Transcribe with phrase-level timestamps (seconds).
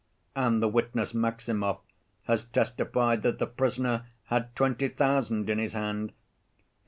[0.35, 1.77] And the witness Maximov
[2.23, 6.11] has testified that the prisoner had twenty thousand in his hand.